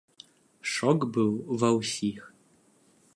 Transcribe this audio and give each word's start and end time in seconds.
Шок 0.75 1.05
быў 1.17 1.29
ва 1.65 1.69
ўсіх. 1.77 2.25